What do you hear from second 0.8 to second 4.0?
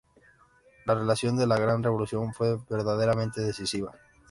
La lección de la gran revolución fue verdaderamente decisiva.